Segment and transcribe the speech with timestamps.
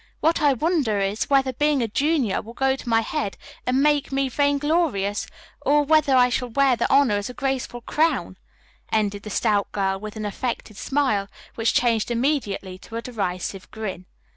[0.19, 4.11] What I wonder is, whether being a junior will go to my head and make
[4.11, 5.27] me vainglorious
[5.63, 8.37] or whether I shall wear the honor as a graceful crown,"
[8.91, 14.07] ended the stout girl with an affected smile, which changed immediately to a derisive grin.